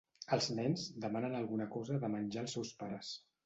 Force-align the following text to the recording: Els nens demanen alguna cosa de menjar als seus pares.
Els 0.37 0.47
nens 0.59 0.85
demanen 1.03 1.37
alguna 1.41 1.69
cosa 1.77 2.01
de 2.07 2.13
menjar 2.17 2.45
als 2.47 2.61
seus 2.61 2.77
pares. 2.85 3.17